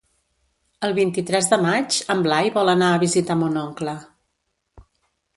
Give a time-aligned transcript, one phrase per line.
[0.85, 3.93] El vint-i-tres de maig en Blai vol anar a visitar mon oncle.